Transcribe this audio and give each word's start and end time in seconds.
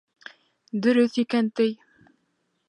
Дөрөҫ 0.87 1.19
икән, 1.25 1.53
ти. 1.61 1.69